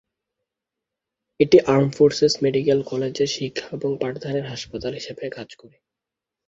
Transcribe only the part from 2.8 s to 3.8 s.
কলেজের শিক্ষা